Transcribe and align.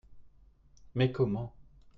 Mais 0.95 1.11
comment? 1.11 1.53